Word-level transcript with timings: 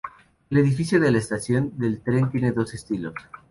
El 0.49 0.57
edificio 0.57 0.99
de 0.99 1.11
la 1.11 1.19
estación 1.19 1.77
del 1.77 2.01
tren 2.01 2.31
tiene 2.31 2.53
dos 2.53 2.73
estilos. 2.73 3.13